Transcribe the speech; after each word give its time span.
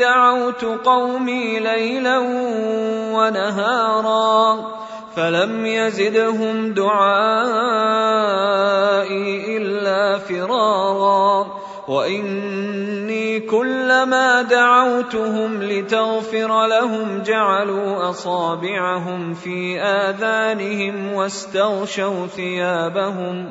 دعوت 0.00 0.64
قومي 0.64 1.58
ليلا 1.58 2.18
ونهارا 3.14 4.70
فلم 5.16 5.66
يزدهم 5.66 6.72
دعائي 6.74 7.16
إلا 9.56 10.18
فرارا 10.18 11.46
وإني 11.88 13.40
كلما 13.40 14.42
دعوتهم 14.42 15.62
لتغفر 15.62 16.66
لهم 16.66 17.22
جعلوا 17.22 18.10
أصابعهم 18.10 19.34
في 19.34 19.80
آذانهم 19.80 21.12
واستغشوا 21.12 22.26
ثيابهم 22.26 23.50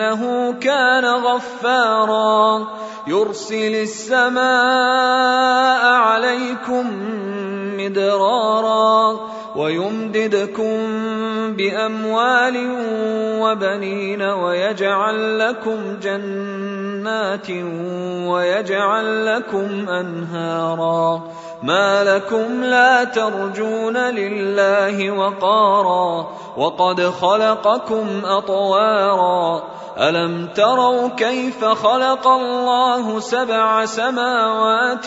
إنه 0.00 0.52
كان 0.52 1.04
غفارا. 1.04 2.66
يرسل 3.06 3.74
السماء 3.74 4.42
عليكم 5.92 6.86
مدرارا 7.76 9.20
ويمددكم 9.56 10.76
بأموال 11.56 12.56
وبنين 13.42 14.22
ويجعل 14.22 15.38
لكم 15.38 15.96
جنات 16.02 17.50
ويجعل 18.28 19.26
لكم 19.26 19.88
أنهارا. 19.88 21.22
ما 21.62 22.04
لكم 22.04 22.64
لا 22.64 23.04
ترجون 23.04 23.96
لله 23.96 25.10
وقارا. 25.10 26.28
وقد 26.58 27.00
خلقكم 27.00 28.24
أطوارا. 28.24 29.62
ألم 29.98 30.48
تروا 30.54 31.08
كيف 31.08 31.64
خلق 31.64 32.28
الله 32.28 33.20
سبع 33.20 33.84
سماوات 33.84 35.06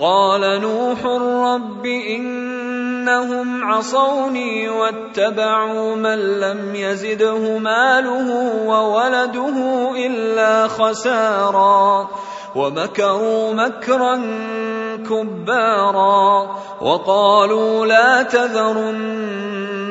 قال 0.00 0.60
نوح 0.60 1.04
رب 1.54 1.86
إنهم 1.86 3.64
عصوني 3.64 4.68
واتبعوا 4.68 5.96
من 5.96 6.40
لم 6.40 6.74
يزده 6.74 7.58
ماله 7.58 8.52
وولده 8.66 9.56
إلا 10.06 10.68
خسارا. 10.68 12.08
ومكروا 12.56 13.54
مكرا 13.54 14.16
كبارا. 14.96 16.56
وقالوا 16.80 17.86
لا 17.86 18.22
تذرن 18.22 19.75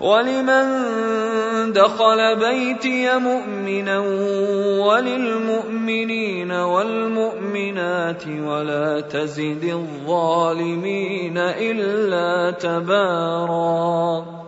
ولمن 0.00 1.72
دخل 1.72 2.36
بيتي 2.36 3.18
مؤمنا 3.18 3.98
وللمؤمنين 4.86 6.52
والمؤمنات 6.52 8.26
ولا 8.26 9.00
تزد 9.00 9.64
الظالمين 9.64 11.38
إلا 11.38 12.50
تبارا 12.50 14.39